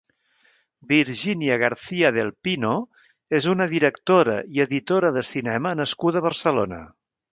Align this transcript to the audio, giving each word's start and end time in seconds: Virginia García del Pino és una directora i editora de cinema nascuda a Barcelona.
Virginia 0.91 1.57
García 1.63 2.09
del 2.15 2.31
Pino 2.47 2.71
és 3.41 3.49
una 3.53 3.67
directora 3.75 4.39
i 4.57 4.65
editora 4.67 5.13
de 5.19 5.25
cinema 5.33 5.75
nascuda 5.83 6.23
a 6.23 6.27
Barcelona. 6.31 6.83